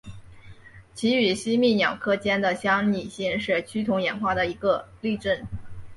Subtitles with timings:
[0.95, 5.45] 其与吸蜜鸟科间的相拟性是趋同演化的一个例证。